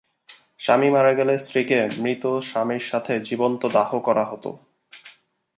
[0.59, 4.45] স্বামী মারা গেলে স্ত্রীকে মৃত স্বামীর সঙ্গে জীবন্ত দাহ করা হত।